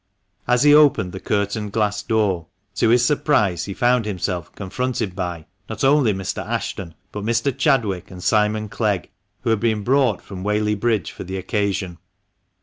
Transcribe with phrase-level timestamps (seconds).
[0.47, 5.45] As he opened the curtained glass door, to his surprise he found himself confronted by,
[5.69, 6.43] not only Mr.
[6.43, 7.55] Ashton, but Mr.
[7.55, 9.11] Chadwick, and Simon Clegg,
[9.41, 11.99] who had been brought from Whaley Bridge for the occasion.